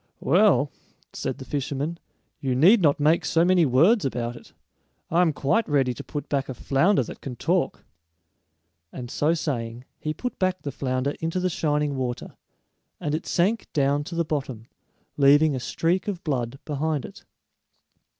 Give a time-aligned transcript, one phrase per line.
[0.19, 0.71] "Well,"
[1.13, 1.99] said the fisherman,
[2.39, 4.51] "you need not make so many words about it.
[5.11, 7.85] I am quite ready to put back a flounder that can talk."
[8.91, 12.35] And so saying, he put back the flounder into the shining water,
[12.99, 14.65] and it sank down to the bottom,
[15.17, 17.23] leaving a streak of blood behind it.